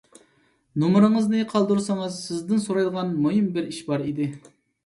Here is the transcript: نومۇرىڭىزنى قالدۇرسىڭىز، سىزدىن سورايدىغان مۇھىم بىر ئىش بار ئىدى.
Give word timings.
نومۇرىڭىزنى 0.83 1.43
قالدۇرسىڭىز، 1.51 2.17
سىزدىن 2.31 2.65
سورايدىغان 2.67 3.15
مۇھىم 3.27 3.55
بىر 3.59 3.69
ئىش 3.75 3.83
بار 3.93 4.09
ئىدى. 4.09 4.31